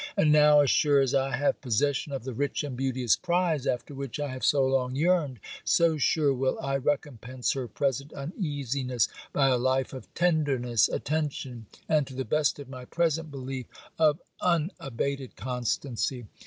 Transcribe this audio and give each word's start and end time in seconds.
And 0.17 0.31
now, 0.31 0.61
as 0.61 0.71
sure 0.71 0.99
as 0.99 1.13
I 1.13 1.35
have 1.37 1.61
possession 1.61 2.11
of 2.11 2.23
the 2.23 2.33
rich 2.33 2.63
and 2.63 2.75
beauteous 2.75 3.15
prize 3.15 3.67
after 3.67 3.93
which 3.93 4.19
I 4.19 4.29
have 4.29 4.43
so 4.43 4.65
long 4.65 4.95
yearned, 4.95 5.39
so 5.63 5.95
sure 5.99 6.33
will 6.33 6.57
I 6.59 6.77
recompense 6.77 7.51
her 7.51 7.67
present 7.67 8.11
uneasiness 8.11 9.09
by 9.31 9.49
a 9.49 9.59
life 9.59 9.93
of 9.93 10.11
tenderness, 10.15 10.89
attention, 10.89 11.67
and, 11.87 12.07
to 12.07 12.15
the 12.15 12.25
best 12.25 12.57
of 12.57 12.67
my 12.67 12.83
present 12.85 13.29
belief, 13.29 13.67
of 13.99 14.19
unabated 14.41 15.35
constancy. 15.35 16.25